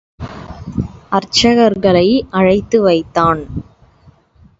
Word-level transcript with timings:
அர்ச்சகர்களை 1.11 2.07
அழைத்து 2.31 2.81
வைத்தான். 2.81 3.41